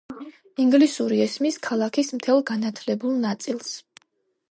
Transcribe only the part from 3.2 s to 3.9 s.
ნაწილს.